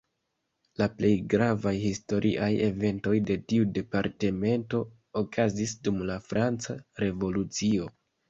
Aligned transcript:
La 0.81 0.85
plej 1.01 1.09
gravaj 1.33 1.73
historiaj 1.81 2.47
eventoj 2.67 3.13
de 3.27 3.37
tiu 3.53 3.67
departemento 3.75 4.81
okazis 5.23 5.75
dum 5.89 6.01
la 6.11 6.17
franca 6.31 6.79
Revolucio. 7.05 7.87